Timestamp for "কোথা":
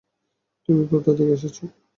0.91-1.11